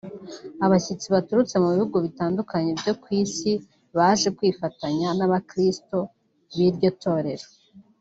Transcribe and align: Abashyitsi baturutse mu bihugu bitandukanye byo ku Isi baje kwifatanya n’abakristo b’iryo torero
Abashyitsi 0.65 1.07
baturutse 1.15 1.55
mu 1.61 1.67
bihugu 1.75 1.97
bitandukanye 2.05 2.71
byo 2.79 2.93
ku 3.01 3.07
Isi 3.21 3.51
baje 3.97 4.27
kwifatanya 4.37 5.07
n’abakristo 5.17 5.97
b’iryo 6.55 6.91
torero 7.03 7.47